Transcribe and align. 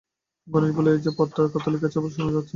গণেশ 0.47 0.71
বললে, 0.71 0.89
ঐ 0.91 0.99
যে 0.99 1.11
পথটার 1.17 1.47
কথা 1.53 1.69
লিখেছ 1.69 1.93
ভালো 1.95 2.09
শোনাচ্ছে 2.09 2.37
না। 2.37 2.41